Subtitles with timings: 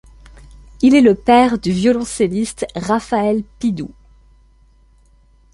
[0.81, 3.93] Il est le père du violoncelliste Raphaël Pidoux.